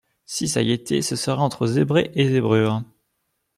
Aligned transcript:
Si 0.25 0.47
ça 0.47 0.63
y 0.63 0.71
était, 0.71 1.03
ce 1.03 1.15
serait 1.15 1.39
entre 1.43 1.67
zébré 1.67 2.09
et 2.15 2.27
zébrure. 2.27 2.81